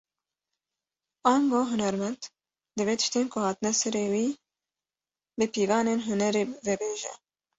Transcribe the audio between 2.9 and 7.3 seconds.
tiştên ku hatine serî wî, bi pîvanên hunerê vebêje